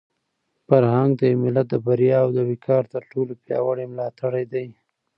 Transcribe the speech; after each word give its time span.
فرهنګ 0.67 1.11
د 1.19 1.21
یو 1.31 1.39
ملت 1.43 1.67
د 1.71 1.75
بریا 1.85 2.17
او 2.23 2.29
د 2.37 2.39
وقار 2.49 2.83
تر 2.93 3.03
ټولو 3.11 3.33
پیاوړی 3.43 3.85
ملاتړی 3.93 4.45
دی. 4.53 4.67